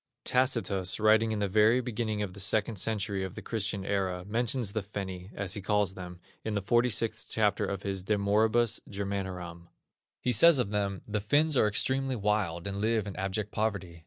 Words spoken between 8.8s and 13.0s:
Germanoram. He says of them: "The Finns are extremely wild, and